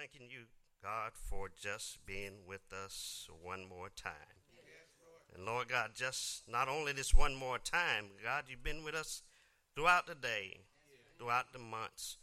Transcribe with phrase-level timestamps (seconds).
[0.00, 0.44] thanking you,
[0.82, 4.14] God, for just being with us one more time.
[5.34, 9.20] And Lord God, just not only this one more time, God, you've been with us
[9.74, 10.60] throughout the day,
[11.18, 12.16] throughout the months,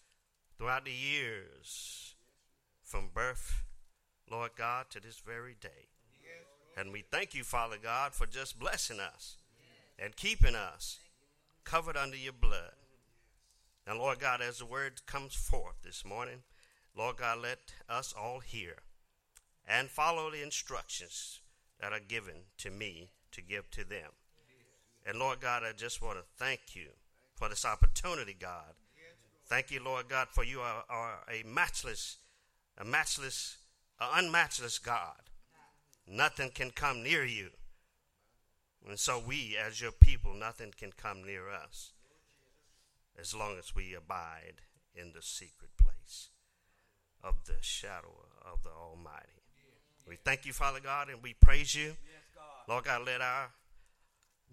[0.58, 2.16] throughout the years,
[2.82, 3.62] from birth,
[4.32, 5.90] Lord God, to this very day.
[6.76, 9.36] And we thank you, Father God, for just blessing us
[10.00, 10.98] and keeping us
[11.64, 12.74] covered under your blood.
[13.86, 16.42] And Lord God, as the word comes forth this morning,
[16.98, 18.78] Lord God, let us all hear
[19.68, 21.42] and follow the instructions
[21.80, 24.10] that are given to me to give to them.
[25.06, 26.88] And Lord God, I just want to thank you
[27.36, 28.74] for this opportunity, God.
[29.46, 32.18] Thank you, Lord God, for you are, are a matchless,
[32.78, 33.58] a matchless,
[34.00, 35.22] a unmatchless God.
[36.08, 37.50] Nothing can come near you.
[38.90, 41.92] And so we, as your people, nothing can come near us
[43.20, 44.62] as long as we abide
[44.96, 45.87] in the secret place
[47.28, 49.44] of the shadow of the Almighty.
[50.08, 51.94] We thank you, Father God, and we praise you.
[52.68, 53.50] Lord God, let our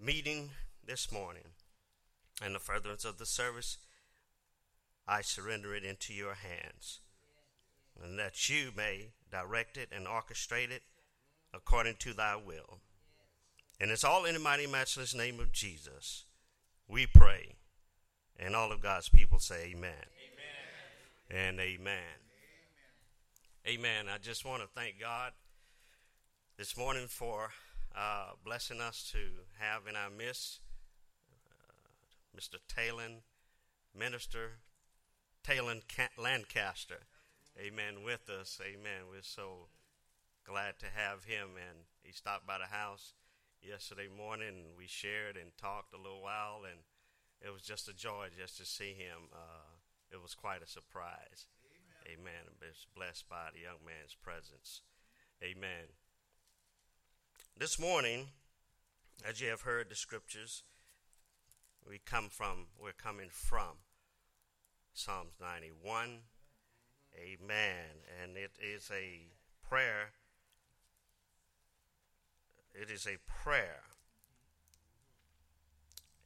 [0.01, 0.51] meeting
[0.85, 1.45] this morning
[2.43, 3.79] and the furtherance of the service,
[5.07, 7.01] I surrender it into your hands.
[8.03, 10.83] And that you may direct it and orchestrate it
[11.53, 12.81] according to thy will.
[13.81, 16.25] And it's all in the mighty, matchless name of Jesus.
[16.89, 17.55] We pray.
[18.37, 19.93] And all of God's people say, Amen.
[21.31, 21.31] amen.
[21.31, 22.25] And amen.
[23.67, 24.11] Amen.
[24.15, 25.33] I just want to thank God
[26.59, 27.49] this morning for
[27.97, 29.19] uh, blessing us to
[29.59, 30.61] have in our midst
[31.33, 32.59] uh, Mr.
[32.69, 33.23] Talon,
[33.99, 34.59] Minister
[35.43, 35.81] Talon
[36.19, 37.01] Lancaster.
[37.59, 38.05] Amen.
[38.05, 38.61] With us.
[38.63, 39.09] Amen.
[39.11, 39.69] We're so
[40.45, 41.57] glad to have him.
[41.57, 43.15] And he stopped by the house
[43.63, 46.65] yesterday morning and we shared and talked a little while.
[46.71, 46.81] And
[47.41, 49.33] it was just a joy just to see him.
[49.33, 49.73] Uh,
[50.13, 51.47] it was quite a surprise.
[52.07, 52.59] Amen.
[52.97, 54.83] Blessed by the young man's presence.
[55.43, 55.93] Amen.
[57.57, 58.29] This morning,
[59.27, 60.65] as you have heard the scriptures,
[61.89, 63.79] we come from, we're coming from
[64.93, 66.21] Psalms 91.
[67.17, 68.03] Amen.
[68.23, 69.29] And it is a
[69.67, 70.11] prayer.
[72.75, 73.83] It is a prayer.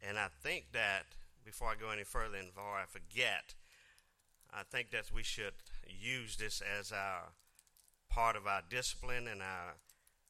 [0.07, 1.05] And I think that,
[1.45, 3.55] before I go any further and before I forget,
[4.53, 5.55] I think that we should
[5.87, 7.33] use this as our
[8.09, 9.77] part of our discipline and our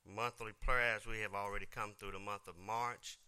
[0.04, 3.18] monthly prayer as we have already come through the month of March.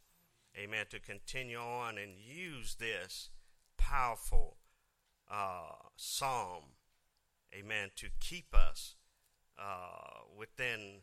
[0.56, 0.86] Amen.
[0.90, 3.30] To continue on and use this
[3.76, 4.56] powerful
[5.30, 6.64] uh, psalm,
[7.54, 8.96] amen, to keep us
[9.58, 11.02] uh, within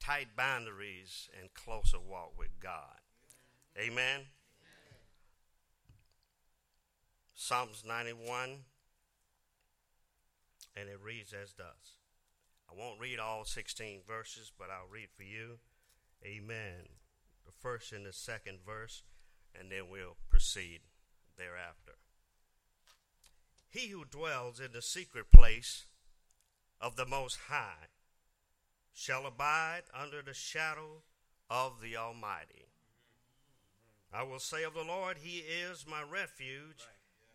[0.00, 3.00] tight boundaries and closer walk with God.
[3.76, 3.90] Amen.
[3.90, 4.26] amen.
[7.34, 8.64] Psalms 91
[10.80, 11.98] and it reads as thus.
[12.70, 15.58] I won't read all 16 verses, but I'll read for you.
[16.24, 16.88] Amen.
[17.44, 19.02] The first and the second verse,
[19.58, 20.80] and then we'll proceed
[21.36, 21.96] thereafter.
[23.68, 25.84] He who dwells in the secret place
[26.80, 27.88] of the Most High
[28.92, 31.02] shall abide under the shadow
[31.48, 32.68] of the Almighty.
[34.12, 36.84] I will say of the Lord, He is my refuge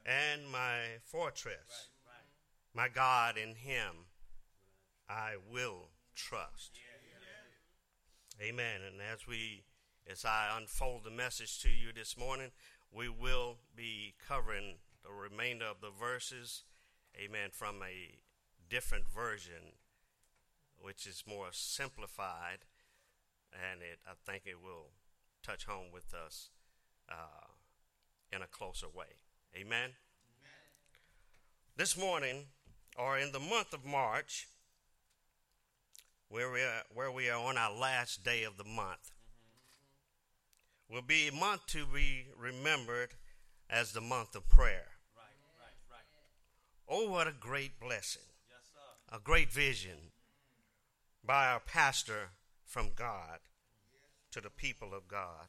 [0.06, 1.90] and my fortress.
[2.76, 4.08] My God, in him
[5.08, 6.72] I will trust.
[8.42, 8.82] Amen.
[8.86, 9.64] And as we,
[10.12, 12.52] as I unfold the message to you this morning,
[12.92, 14.76] we will be covering
[15.06, 16.64] the remainder of the verses,
[17.18, 18.18] amen, from a
[18.70, 19.78] different version,
[20.78, 22.66] which is more simplified,
[23.54, 24.90] and it, I think it will
[25.42, 26.50] touch home with us
[27.10, 27.48] uh,
[28.34, 29.20] in a closer way.
[29.56, 29.72] Amen.
[29.72, 29.92] Amen.
[31.78, 32.48] This morning,
[32.98, 34.48] or in the month of March,
[36.30, 39.12] where we are, where we are on our last day of the month,
[40.90, 43.10] will be a month to be remembered
[43.70, 44.88] as the month of prayer.
[45.16, 45.26] Right,
[45.60, 46.06] right, right.
[46.88, 48.22] Oh, what a great blessing!
[48.50, 48.72] Yes,
[49.12, 50.12] a great vision
[51.26, 52.30] by our pastor
[52.66, 53.40] from God
[54.32, 55.48] to the people of God.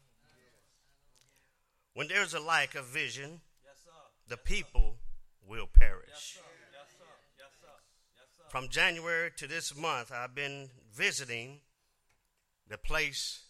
[1.94, 3.92] When there's a lack of vision, yes,
[4.28, 4.96] the people
[5.48, 6.38] will perish
[8.48, 11.60] from January to this month, I've been visiting
[12.68, 13.44] the place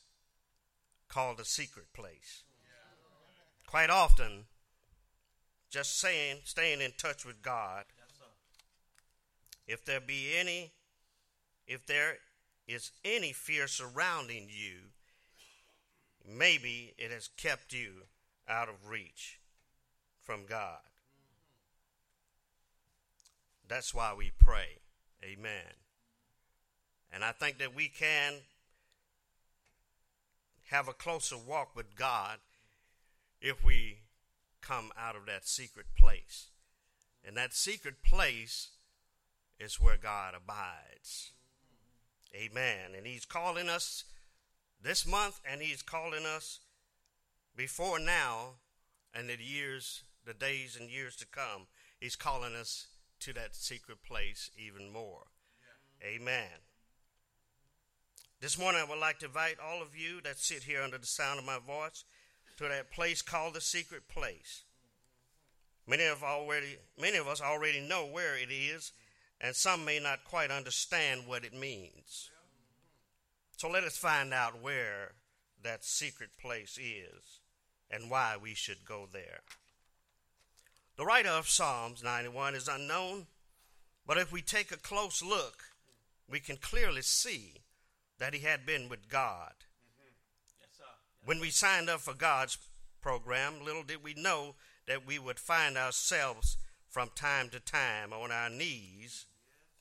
[1.08, 2.42] called the secret place.
[3.66, 4.44] Quite often,
[5.70, 7.84] just saying, staying in touch with God.
[9.66, 10.72] If there be any,
[11.66, 12.18] if there
[12.68, 14.90] is any fear surrounding you,
[16.26, 18.04] maybe it has kept you
[18.48, 19.40] out of reach
[20.22, 20.78] from God.
[23.68, 24.78] That's why we pray.
[25.26, 25.74] Amen.
[27.12, 28.34] And I think that we can
[30.70, 32.38] have a closer walk with God
[33.40, 33.98] if we
[34.60, 36.48] come out of that secret place.
[37.26, 38.68] And that secret place
[39.58, 41.32] is where God abides.
[42.34, 42.92] Amen.
[42.96, 44.04] And He's calling us
[44.82, 46.60] this month, and He's calling us
[47.56, 48.54] before now
[49.14, 51.66] and the years, the days and years to come.
[51.98, 52.86] He's calling us
[53.26, 55.24] to that secret place even more.
[56.00, 56.10] Yeah.
[56.10, 56.62] Amen.
[58.40, 61.06] This morning, I would like to invite all of you that sit here under the
[61.06, 62.04] sound of my voice
[62.58, 64.62] to that place called the secret place.
[65.88, 68.92] Many of already, many of us already know where it is,
[69.40, 72.30] and some may not quite understand what it means.
[73.56, 75.14] So let us find out where
[75.64, 77.40] that secret place is
[77.90, 79.40] and why we should go there.
[80.96, 83.26] The writer of Psalms 91 is unknown,
[84.06, 85.64] but if we take a close look,
[86.28, 87.54] we can clearly see
[88.18, 89.52] that he had been with God.
[91.24, 92.56] when we signed up for God's
[93.02, 94.54] program, little did we know
[94.86, 96.56] that we would find ourselves
[96.88, 99.26] from time to time on our knees.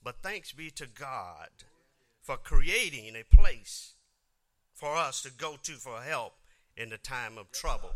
[0.04, 1.50] But thanks be to God
[2.22, 3.94] for creating a place
[4.74, 6.34] for us to go to for help
[6.76, 7.94] in the time of trouble.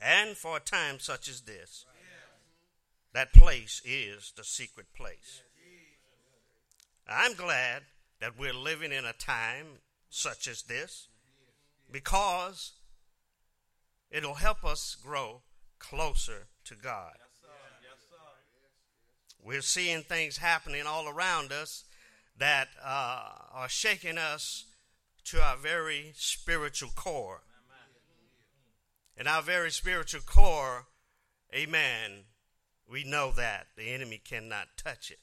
[0.00, 1.84] And for a time such as this,
[3.12, 5.42] that place is the secret place.
[7.08, 7.82] I'm glad
[8.20, 9.80] that we're living in a time
[10.10, 11.08] such as this
[11.90, 12.72] because
[14.10, 15.40] it'll help us grow
[15.78, 17.14] closer to God.
[19.42, 21.84] We're seeing things happening all around us
[22.38, 24.66] that uh, are shaking us
[25.24, 27.42] to our very spiritual core.
[29.18, 30.86] In our very spiritual core,
[31.52, 32.22] amen,
[32.88, 35.18] we know that the enemy cannot touch it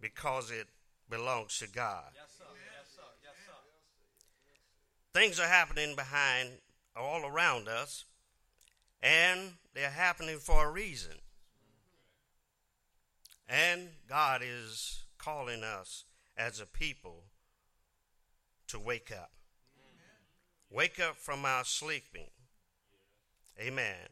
[0.00, 0.66] because it
[1.08, 2.10] belongs to God.
[2.12, 2.44] Yes, sir.
[2.76, 3.02] Yes, sir.
[3.22, 5.18] Yes, sir.
[5.18, 6.48] Things are happening behind,
[6.96, 8.04] all around us,
[9.00, 11.14] and they're happening for a reason.
[13.48, 16.02] And God is calling us
[16.36, 17.22] as a people
[18.66, 19.30] to wake up.
[20.68, 22.26] Wake up from our sleeping.
[23.60, 24.08] Amen.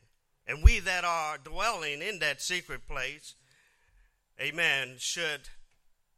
[0.46, 3.34] And we that are dwelling in that secret place,
[4.40, 5.48] amen, should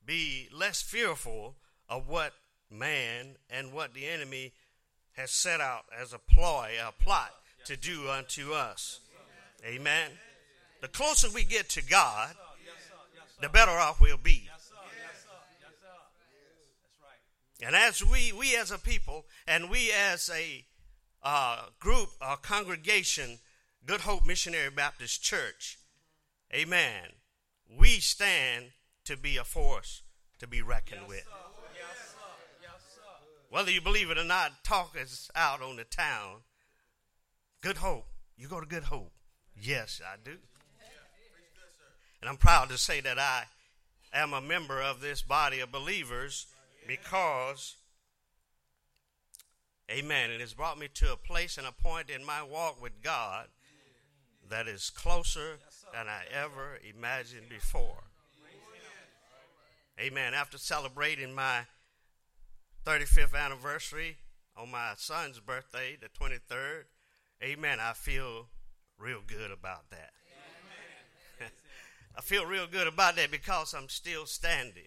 [0.05, 1.57] be less fearful
[1.89, 2.33] of what
[2.71, 4.53] man and what the enemy
[5.13, 7.31] has set out as a ploy, a plot
[7.67, 9.01] to do unto us.
[9.65, 10.11] Amen.
[10.81, 12.35] The closer we get to God,
[13.41, 14.49] the better off we'll be.
[17.65, 20.65] And as we, we as a people, and we as a
[21.25, 23.39] uh, group, a congregation,
[23.85, 25.79] Good Hope Missionary Baptist Church,
[26.55, 27.15] amen,
[27.79, 28.67] we stand
[29.05, 30.03] to be a force
[30.39, 31.25] to be reckoned yes, with.
[31.75, 32.15] Yes,
[32.63, 32.83] yes,
[33.51, 36.43] Whether you believe it or not, talk is out on the town.
[37.63, 38.07] Good Hope.
[38.37, 39.13] You go to Good Hope.
[39.59, 40.37] Yes, I do.
[42.21, 43.45] And I'm proud to say that I
[44.13, 46.47] am a member of this body of believers
[46.87, 47.77] because,
[49.91, 53.03] amen, it has brought me to a place and a point in my walk with
[53.03, 53.49] God
[54.49, 55.59] that is closer
[55.93, 58.05] than I ever imagined before.
[60.01, 60.35] Amen.
[60.35, 61.61] After celebrating my
[62.85, 64.17] 35th anniversary
[64.57, 66.85] on my son's birthday, the 23rd,
[67.43, 68.49] amen, I feel
[68.99, 70.11] real good about that.
[72.17, 74.85] I feel real good about that because I'm still standing.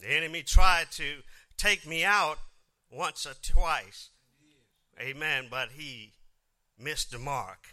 [0.00, 1.22] The enemy tried to
[1.56, 2.38] take me out
[2.90, 4.10] once or twice.
[5.00, 5.46] Amen.
[5.50, 6.12] But he
[6.78, 7.68] missed the mark.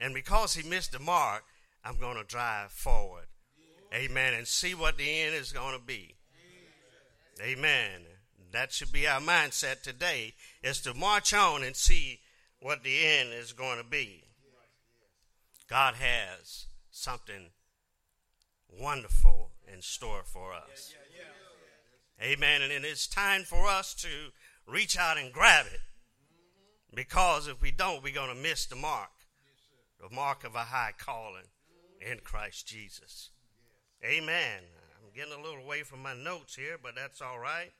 [0.00, 1.44] And because he missed the mark,
[1.84, 3.26] I'm going to drive forward.
[3.94, 4.34] Amen.
[4.34, 6.16] And see what the end is going to be.
[7.40, 8.02] Amen.
[8.52, 12.20] That should be our mindset today is to march on and see
[12.60, 14.24] what the end is going to be.
[15.68, 17.50] God has something
[18.68, 20.94] wonderful in store for us.
[22.22, 22.62] Amen.
[22.62, 24.08] And it's time for us to
[24.66, 25.80] reach out and grab it.
[26.94, 29.10] Because if we don't, we're going to miss the mark
[30.02, 31.46] the mark of a high calling
[32.00, 33.30] in Christ Jesus.
[34.04, 34.58] Amen.
[35.00, 37.70] I'm getting a little away from my notes here, but that's all right.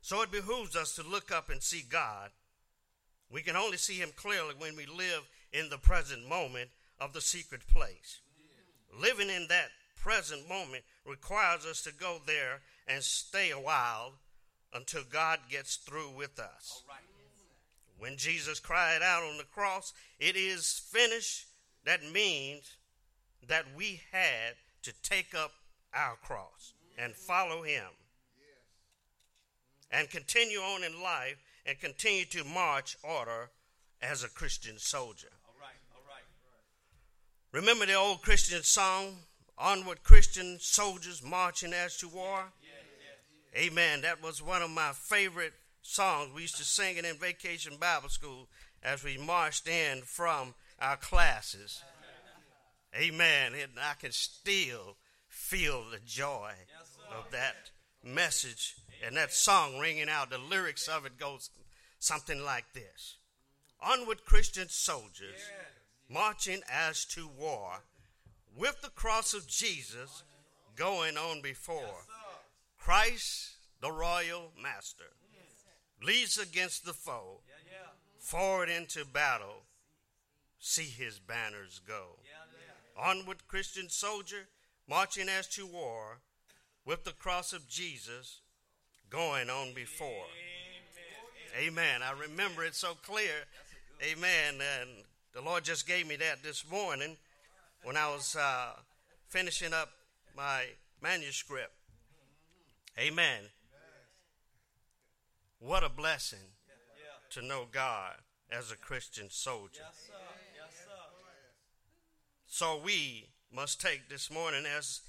[0.00, 2.30] So it behooves us to look up and see God.
[3.30, 7.20] We can only see Him clearly when we live in the present moment of the
[7.20, 8.20] secret place.
[8.98, 9.68] Living in that
[10.00, 14.12] present moment requires us to go there and stay a while
[14.74, 16.82] until God gets through with us.
[17.98, 21.46] When Jesus cried out on the cross, It is finished,
[21.84, 22.76] that means
[23.46, 25.52] that we had to take up
[25.94, 27.88] our cross and follow him
[29.90, 33.50] and continue on in life and continue to march order
[34.02, 35.28] as a Christian soldier.
[35.46, 36.24] All right, all right.
[37.52, 39.16] Remember the old Christian song,
[39.58, 42.44] Onward Christian Soldiers Marching as to War?
[43.56, 44.02] Amen.
[44.02, 46.32] That was one of my favorite songs.
[46.34, 48.48] We used to sing it in vacation Bible school
[48.82, 51.82] as we marched in from our classes.
[52.94, 53.52] Amen.
[53.54, 54.96] And I can still
[55.28, 56.52] feel the joy
[57.16, 57.70] of that
[58.04, 60.30] message and that song ringing out.
[60.30, 61.50] The lyrics of it goes
[61.98, 63.16] something like this
[63.80, 65.40] Onward, Christian soldiers,
[66.08, 67.82] marching as to war,
[68.56, 70.22] with the cross of Jesus
[70.76, 72.04] going on before.
[72.78, 75.04] Christ, the royal master,
[76.02, 77.40] leads against the foe,
[78.18, 79.62] forward into battle.
[80.60, 82.16] See his banners go.
[82.96, 84.48] Onward, Christian soldier,
[84.88, 86.18] marching as to war,
[86.84, 88.40] with the cross of Jesus
[89.10, 90.26] going on before.
[91.58, 92.02] Amen.
[92.02, 93.32] I remember it so clear.
[94.02, 94.54] Amen.
[94.54, 94.90] And
[95.34, 97.16] the Lord just gave me that this morning
[97.82, 98.72] when I was uh,
[99.28, 99.90] finishing up
[100.36, 100.64] my
[101.02, 101.72] manuscript.
[102.98, 103.42] Amen.
[105.60, 106.38] What a blessing
[107.30, 108.14] to know God
[108.50, 109.82] as a Christian soldier.
[109.84, 110.12] Yes, sir.
[110.54, 110.92] Yes, sir.
[112.46, 115.00] So we must take this morning as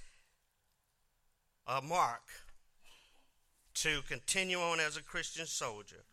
[1.68, 2.24] a mark
[3.76, 6.04] to continue on as a Christian soldier,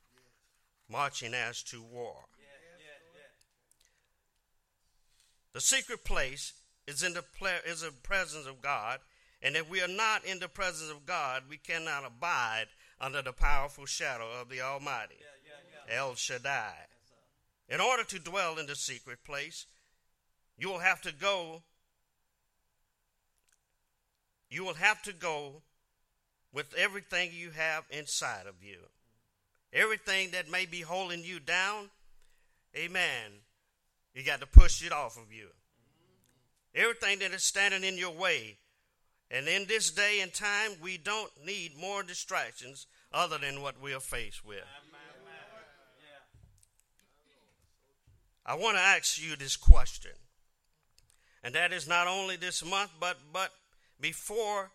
[0.89, 2.25] marching as to war.
[2.39, 2.45] Yeah,
[2.79, 3.31] yeah, yeah.
[5.57, 6.53] The secret place
[6.87, 9.01] is in the ple- is the presence of God,
[9.41, 12.67] and if we are not in the presence of God, we cannot abide
[13.01, 15.99] under the powerful shadow of the Almighty, Yeah, yeah, yeah.
[15.99, 16.75] El Shaddai.
[17.71, 19.65] In order to dwell in the secret place,
[20.59, 21.63] you will have to go.
[24.51, 25.63] You will have to go
[26.53, 28.91] with everything you have inside of you.
[29.73, 31.89] Everything that may be holding you down,
[32.77, 33.46] amen.
[34.17, 35.49] You got to push it off of you.
[36.75, 38.57] Everything that is standing in your way.
[39.31, 43.93] And in this day and time, we don't need more distractions other than what we
[43.93, 44.65] are faced with.
[48.47, 50.13] I want to ask you this question.
[51.45, 53.51] And that is not only this month, but but
[54.01, 54.71] before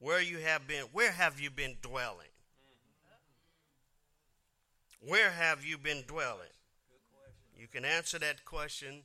[0.00, 2.26] where you have been, where have you been dwelling?
[5.06, 6.51] Where have you been dwelling?
[7.62, 9.02] You can answer that question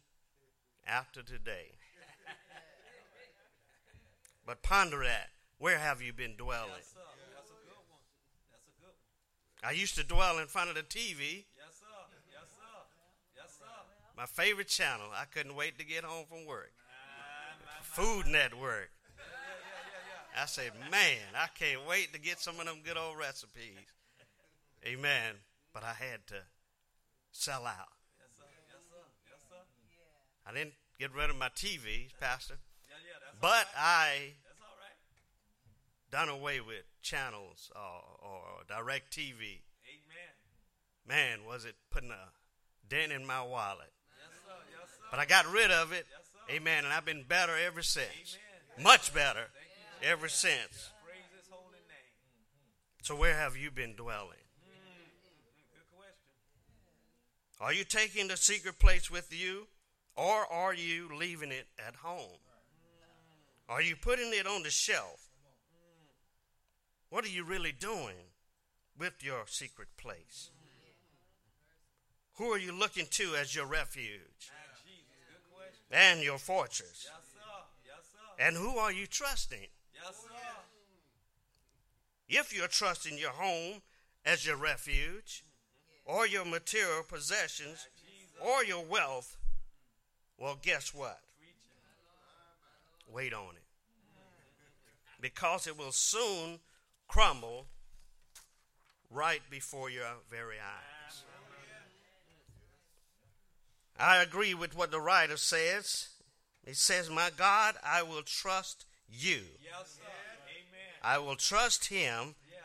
[0.88, 1.78] after today.
[4.48, 5.30] But ponder that.
[5.60, 6.72] Where have you been dwelling?
[6.76, 7.06] Yes, sir.
[7.36, 8.02] That's a good one.
[8.50, 8.96] That's a good
[9.62, 9.70] one.
[9.70, 11.86] I used to dwell in front of the TV, Yes, sir.
[12.34, 12.78] Yes, sir.
[13.36, 13.66] Yes, sir.
[14.18, 15.06] my favorite channel.
[15.14, 16.74] I couldn't wait to get home from work.
[16.80, 17.84] My, my.
[17.84, 18.90] Food Network.
[19.18, 22.98] Yeah, yeah, yeah, I said, man, I can't wait to get some of them good
[22.98, 23.86] old recipes.
[24.84, 25.36] Amen.
[25.76, 26.42] But I had to
[27.32, 27.94] sell out.
[27.94, 28.26] yeah.
[28.26, 28.44] Yes, sir.
[28.68, 29.04] Yes, sir.
[29.30, 29.62] Yes, sir.
[30.48, 32.56] I didn't get rid of my TV, Pastor,
[32.88, 33.20] Yeah, yeah.
[33.20, 33.68] That's but right.
[33.78, 36.28] I That's all right.
[36.28, 39.62] done away with channels or, or DirecTV.
[39.92, 40.34] Amen.
[41.08, 42.30] Man, was it putting a
[42.90, 43.92] dent in my wallet.
[44.18, 44.52] Yes, sir.
[44.72, 45.04] Yes, sir.
[45.12, 46.06] But I got rid of it.
[46.10, 46.58] Yes.
[46.58, 46.86] Amen.
[46.86, 48.38] And I've been better ever since.
[48.78, 48.84] Amen.
[48.84, 49.48] Much better
[50.02, 50.92] ever since.
[51.04, 52.14] Praise His holy name.
[53.04, 54.46] So, where have you been dwelling?
[54.64, 55.04] Mm-hmm.
[55.74, 57.60] Good question.
[57.60, 59.68] Are you taking the secret place with you,
[60.18, 62.40] or are you leaving it at home?
[63.70, 65.30] Are you putting it on the shelf?
[67.10, 68.16] What are you really doing
[69.00, 70.50] with your secret place?
[72.36, 74.52] Who are you looking to as your refuge
[75.92, 77.08] and your fortress?
[78.40, 79.68] And who are you trusting?
[82.30, 83.82] If you're trusting your home
[84.26, 85.44] as your refuge,
[86.06, 87.88] or your material possessions,
[88.42, 89.38] or your wealth,
[90.38, 91.20] well, guess what?
[93.12, 93.62] Wait on it.
[95.20, 96.60] Because it will soon
[97.08, 97.66] crumble
[99.10, 101.24] right before your very eyes.
[104.00, 106.10] I agree with what the writer says.
[106.66, 109.42] He says, My God, I will trust you.
[109.64, 110.00] Yes,
[111.04, 112.36] I will trust him.
[112.52, 112.58] Yeah.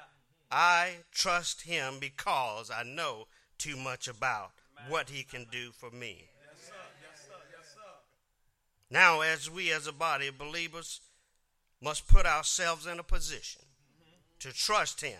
[0.50, 4.50] I trust him because I know too much about
[4.88, 6.28] what he can do for me.
[6.50, 6.74] Yes, sir.
[7.00, 7.34] Yes, sir.
[7.56, 7.80] Yes, sir.
[8.92, 11.00] Now, as we as a body of believers
[11.80, 13.62] must put ourselves in a position
[14.38, 15.18] to trust him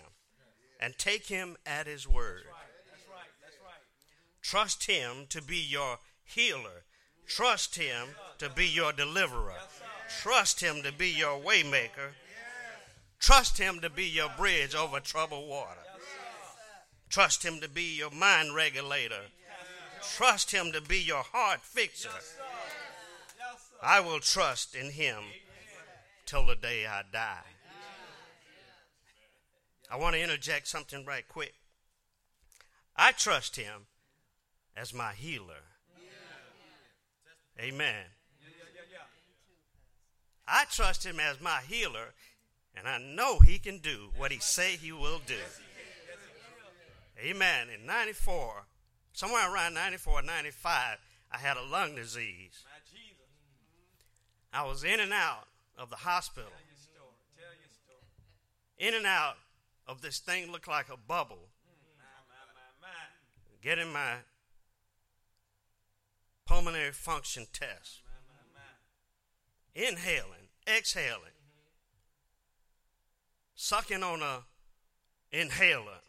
[0.79, 2.45] and take him at his word.
[4.43, 6.85] Trust him to be your healer,
[7.26, 9.55] Trust him to be your deliverer.
[10.21, 12.12] Trust him to be your waymaker.
[13.19, 15.81] Trust him to be your bridge over troubled water.
[17.09, 19.23] Trust him to be your mind regulator.
[20.02, 22.11] Trust him to be your heart fixer.
[23.83, 25.19] I will trust in him
[26.25, 27.45] till the day I die.
[29.91, 31.55] I want to interject something right quick.
[32.97, 33.87] I trust him
[34.77, 35.65] as my healer.
[37.61, 38.05] Amen.
[40.47, 42.15] I trust him as my healer,
[42.77, 45.35] and I know he can do what he say he will do.
[47.19, 47.69] Amen.
[47.69, 48.67] In 94,
[49.12, 50.99] somewhere around 94 95,
[51.31, 52.65] I had a lung disease.
[54.52, 55.47] I was in and out
[55.78, 56.50] of the hospital.
[58.78, 59.37] In and out
[59.87, 61.49] of this thing looked like a bubble.
[63.62, 64.16] Getting my
[66.47, 68.00] pulmonary function test.
[69.75, 71.38] Inhaling, exhaling,
[73.54, 74.40] sucking on a
[75.30, 76.00] inhaler.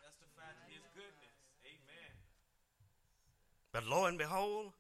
[3.72, 4.74] But lo and behold,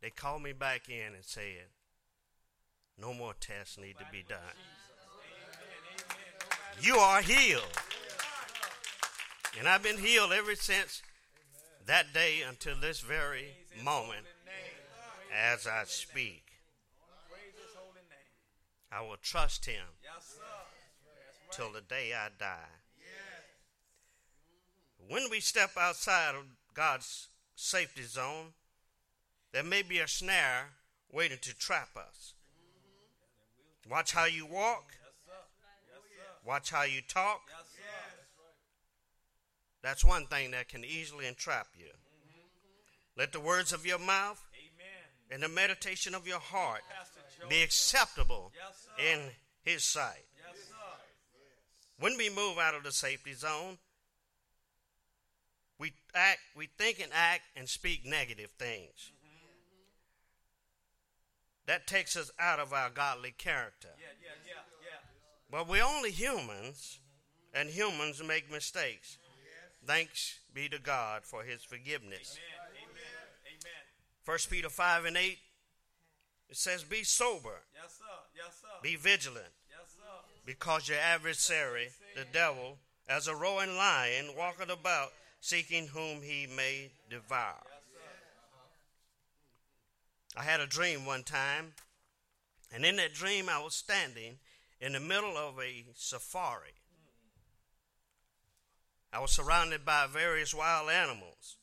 [0.00, 1.66] they called me back in and said,
[3.00, 4.38] no more tests need to be done.
[6.80, 7.62] You are healed.
[9.58, 11.02] And I've been healed ever since
[11.86, 14.26] that day until this very moment
[15.34, 16.42] as I speak.
[18.92, 19.84] I will trust him
[21.50, 22.72] till the day I die.
[25.08, 28.52] When we step outside of God's safety zone,
[29.52, 30.70] there may be a snare
[31.10, 32.34] waiting to trap us.
[33.90, 34.92] Watch how you walk.
[36.44, 37.40] Watch how you talk.
[39.82, 41.86] That's one thing that can easily entrap you.
[43.16, 44.42] Let the words of your mouth
[45.30, 46.82] and the meditation of your heart
[47.48, 48.52] be acceptable
[48.98, 49.20] in
[49.62, 50.24] His sight.
[51.98, 53.78] When we move out of the safety zone,
[55.78, 59.12] we act, we think and act and speak negative things.
[61.66, 63.88] That takes us out of our godly character.
[65.50, 66.98] But we're only humans,
[67.54, 69.18] and humans make mistakes.
[69.86, 72.38] Thanks be to God for his forgiveness.
[74.24, 75.38] First Peter 5 and 8,
[76.48, 78.04] it says, Be sober, Yes, sir.
[78.34, 78.68] Yes, sir.
[78.82, 80.02] be vigilant, Yes, sir.
[80.44, 86.90] because your adversary, the devil, as a roaring lion, walketh about, seeking whom he may
[87.08, 87.62] devour.
[90.36, 91.72] I had a dream one time,
[92.70, 94.38] and in that dream, I was standing
[94.80, 96.74] in the middle of a safari.
[99.12, 101.56] I was surrounded by various wild animals,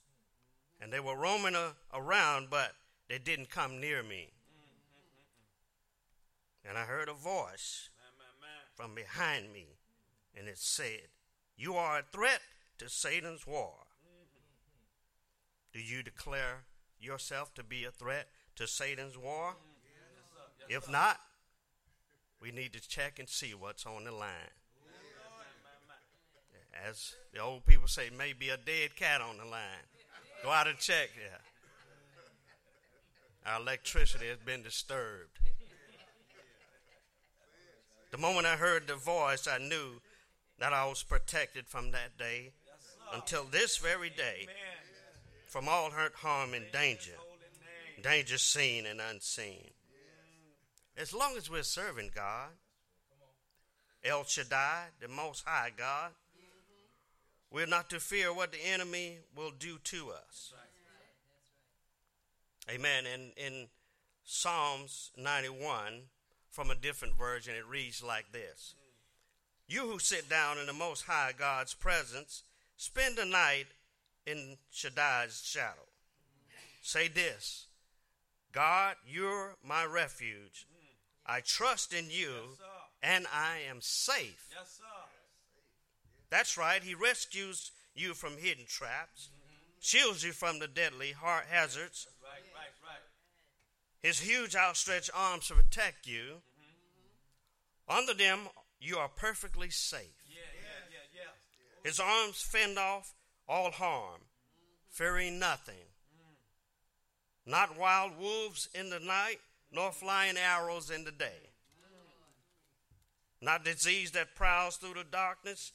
[0.81, 2.75] and they were roaming a- around, but
[3.07, 4.31] they didn't come near me.
[6.65, 7.89] And I heard a voice
[8.75, 9.77] from behind me,
[10.33, 11.09] and it said,
[11.55, 12.41] You are a threat
[12.79, 13.86] to Satan's war.
[15.73, 16.65] Do you declare
[16.99, 19.56] yourself to be a threat to Satan's war?
[20.70, 21.20] If not,
[22.42, 24.52] we need to check and see what's on the line.
[26.88, 29.86] As the old people say, maybe a dead cat on the line.
[30.44, 31.12] Go out and check.
[31.16, 31.38] Yeah.
[33.46, 35.39] Our electricity has been disturbed.
[38.12, 40.02] The moment I heard the voice, I knew
[40.60, 42.52] that I was protected from that day
[43.13, 44.48] until this very day
[45.48, 47.13] from all hurt, harm, and danger,
[48.04, 49.72] danger seen and unseen.
[50.96, 52.50] As long as we're serving God,
[54.04, 56.12] El Shaddai, the Most High God,
[57.50, 60.54] we're not to fear what the enemy will do to us.
[62.70, 63.06] Amen.
[63.12, 63.68] And in
[64.24, 66.02] Psalms 91,
[66.52, 68.76] from a different version, it reads like this
[69.68, 72.44] You who sit down in the Most High God's presence,
[72.76, 73.68] spend the night
[74.26, 75.88] in Shaddai's shadow.
[76.82, 77.68] Say this
[78.54, 80.68] God, you're my refuge.
[80.72, 80.86] Mm.
[81.26, 82.32] I trust in you,
[83.02, 84.48] and I am safe.
[84.52, 84.84] Yes, sir.
[86.30, 89.56] That's right, He rescues you from hidden traps, mm-hmm.
[89.80, 92.08] shields you from the deadly heart hazards.
[92.24, 93.02] Right, right, right.
[94.02, 96.42] His huge outstretched arms to protect you.
[97.89, 97.98] Mm-hmm.
[97.98, 100.24] Under them, you are perfectly safe.
[100.30, 100.42] Yeah,
[100.92, 101.89] yeah, yeah.
[101.89, 103.13] His arms fend off
[103.48, 104.22] all harm,
[104.89, 105.92] fearing nothing.
[107.45, 109.39] Not wild wolves in the night,
[109.71, 111.49] nor flying arrows in the day.
[113.41, 115.73] Not disease that prowls through the darkness,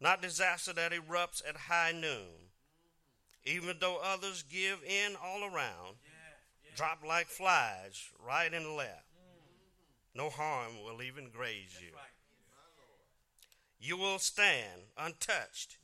[0.00, 2.50] not disaster that erupts at high noon.
[3.46, 5.96] Even though others give in all around,
[6.76, 9.06] drop like flies right and left.
[10.14, 11.88] No harm will even graze you.
[13.80, 15.78] You will stand untouched.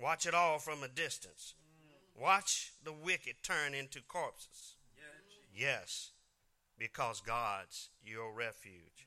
[0.00, 1.54] Watch it all from a distance.
[2.18, 4.76] Watch the wicked turn into corpses.
[5.54, 6.10] Yes,
[6.78, 9.06] because God's your refuge.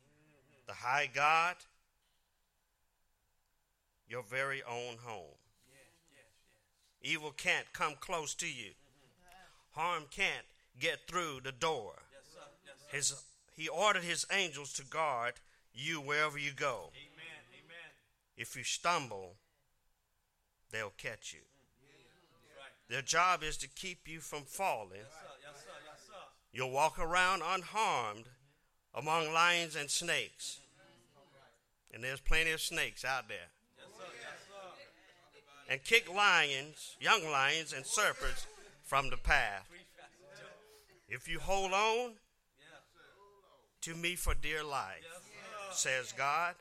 [0.68, 1.56] The high God,
[4.08, 5.38] your very own home.
[5.68, 6.26] Yes, yes,
[7.02, 7.14] yes.
[7.14, 8.72] Evil can't come close to you.
[9.72, 10.46] Harm can't
[10.80, 11.94] get through the door.
[12.12, 12.40] Yes, sir.
[12.66, 12.98] Yes, sir.
[12.98, 13.24] His,
[13.56, 15.34] he ordered his angels to guard
[15.74, 16.92] you wherever you go.
[16.94, 17.42] Amen.
[17.54, 17.92] Amen.
[18.38, 19.36] If you stumble,
[20.72, 21.42] they'll catch you.
[22.90, 25.00] Their job is to keep you from falling.
[25.02, 25.32] Yes, sir.
[25.42, 25.72] Yes, sir.
[25.86, 26.14] Yes, sir.
[26.52, 28.26] You'll walk around unharmed
[28.94, 30.60] among lions and snakes.
[31.94, 33.50] And there's plenty of snakes out there.
[33.78, 34.04] Yes, sir.
[34.22, 35.74] Yes, sir.
[35.74, 38.46] And kick lions, young lions, and serpents
[38.84, 39.66] from the path.
[39.70, 40.46] Preach, Pastor Joe.
[41.08, 42.12] If you hold on
[43.82, 45.06] to me for dear life,
[45.72, 46.56] says God,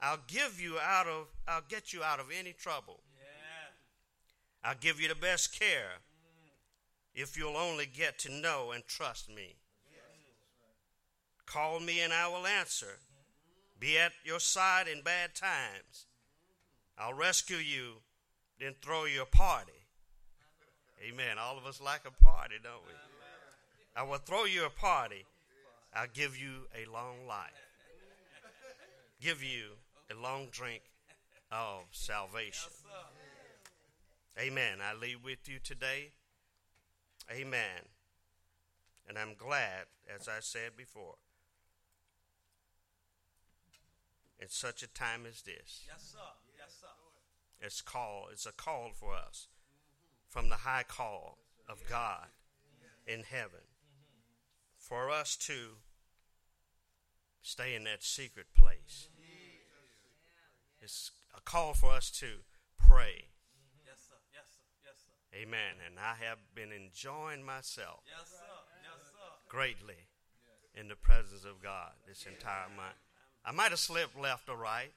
[0.00, 3.00] I'll give you out of I'll get you out of any trouble.
[4.64, 6.00] I'll give you the best care
[7.14, 9.56] if you'll only get to know and trust me.
[11.44, 12.98] Call me and I will answer.
[13.78, 16.06] Be at your side in bad times.
[16.96, 17.96] I'll rescue you,
[18.58, 19.72] then throw you a party.
[21.06, 21.36] Amen.
[21.38, 22.94] All of us like a party, don't we?
[23.94, 25.26] I will throw you a party.
[25.94, 27.52] I'll give you a long life.
[29.20, 29.72] Give you
[30.10, 30.82] a long drink
[31.52, 32.70] of salvation.
[34.38, 34.78] Amen.
[34.82, 36.12] I leave with you today.
[37.30, 37.88] Amen.
[39.08, 41.14] And I'm glad, as I said before,
[44.40, 46.18] in such a time as this, Yes, sir.
[46.58, 46.86] Yes, sir.
[47.60, 48.28] it's call.
[48.32, 49.48] It's a call for us
[50.28, 52.26] from the high call of God
[53.06, 53.60] in heaven
[54.76, 55.76] for us to
[57.42, 59.08] stay in that secret place.
[60.80, 62.26] It's a call for us to
[62.78, 63.28] pray.
[63.86, 64.16] Yes, sir.
[64.34, 64.60] Yes, sir.
[64.84, 65.12] Yes, sir.
[65.34, 65.74] Amen.
[65.86, 68.44] And I have been enjoying myself Yes, sir.
[68.82, 69.48] Yes, sir.
[69.48, 70.06] greatly
[70.74, 72.96] in the presence of God this entire month.
[73.44, 74.92] I might have slipped left or right,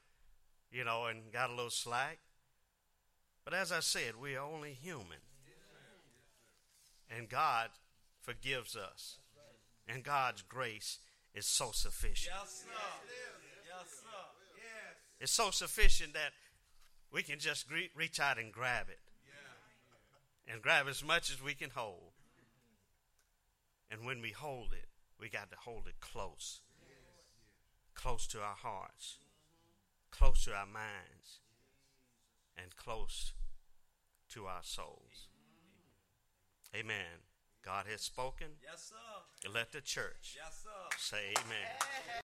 [0.70, 2.18] you know, and got a little slack.
[3.44, 5.18] But as I said, we are only human.
[7.10, 7.70] And God
[8.20, 9.16] forgives us.
[9.88, 10.98] And God's grace
[11.34, 12.34] is so sufficient.
[12.38, 12.70] Yes, sir.
[13.66, 14.08] Yes, sir.
[15.20, 16.32] It's so sufficient that
[17.10, 18.98] we can just gre- reach out and grab it.
[20.50, 22.12] And grab as much as we can hold.
[23.90, 24.88] And when we hold it,
[25.20, 26.60] we got to hold it close.
[27.94, 29.18] Close to our hearts,
[30.12, 31.40] close to our minds,
[32.56, 33.32] and close
[34.30, 35.28] to our souls.
[36.76, 37.26] Amen.
[37.64, 38.46] God has spoken.
[38.62, 39.50] Yes, sir.
[39.52, 40.96] Let the church Yes, sir.
[40.96, 41.74] say amen.